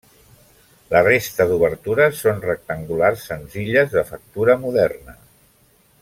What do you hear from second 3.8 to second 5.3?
de factura moderna.